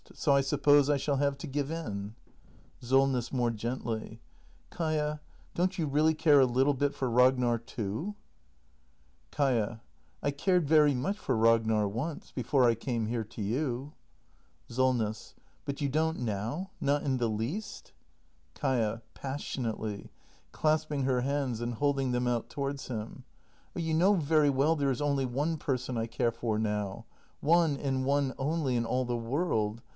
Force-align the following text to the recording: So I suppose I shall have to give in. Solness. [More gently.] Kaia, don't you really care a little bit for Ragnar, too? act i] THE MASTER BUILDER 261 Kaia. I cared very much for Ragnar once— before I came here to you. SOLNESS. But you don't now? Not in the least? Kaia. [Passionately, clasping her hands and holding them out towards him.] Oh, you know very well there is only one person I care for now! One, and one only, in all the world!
So 0.15 0.33
I 0.33 0.41
suppose 0.41 0.89
I 0.89 0.97
shall 0.97 1.17
have 1.17 1.37
to 1.37 1.47
give 1.47 1.71
in. 1.71 2.15
Solness. 2.81 3.31
[More 3.31 3.51
gently.] 3.51 4.19
Kaia, 4.71 5.19
don't 5.53 5.77
you 5.77 5.85
really 5.85 6.15
care 6.15 6.39
a 6.39 6.45
little 6.45 6.73
bit 6.73 6.93
for 6.93 7.07
Ragnar, 7.09 7.59
too? 7.59 8.15
act 9.33 9.39
i] 9.39 9.51
THE 9.51 9.59
MASTER 9.59 9.61
BUILDER 9.61 9.77
261 9.77 9.77
Kaia. 9.77 9.81
I 10.23 10.31
cared 10.31 10.67
very 10.67 10.93
much 10.95 11.17
for 11.19 11.37
Ragnar 11.37 11.87
once— 11.87 12.31
before 12.35 12.67
I 12.67 12.73
came 12.75 13.05
here 13.05 13.23
to 13.23 13.41
you. 13.41 13.93
SOLNESS. 14.69 15.35
But 15.65 15.81
you 15.81 15.87
don't 15.87 16.19
now? 16.19 16.71
Not 16.81 17.03
in 17.03 17.17
the 17.17 17.29
least? 17.29 17.93
Kaia. 18.55 19.01
[Passionately, 19.13 20.09
clasping 20.51 21.03
her 21.03 21.21
hands 21.21 21.61
and 21.61 21.75
holding 21.75 22.11
them 22.11 22.27
out 22.27 22.49
towards 22.49 22.87
him.] 22.87 23.23
Oh, 23.75 23.79
you 23.79 23.93
know 23.93 24.15
very 24.15 24.49
well 24.49 24.75
there 24.75 24.91
is 24.91 25.01
only 25.01 25.25
one 25.25 25.57
person 25.57 25.95
I 25.95 26.07
care 26.07 26.31
for 26.31 26.57
now! 26.59 27.05
One, 27.39 27.77
and 27.77 28.03
one 28.03 28.33
only, 28.39 28.75
in 28.75 28.83
all 28.83 29.05
the 29.05 29.15
world! 29.17 29.81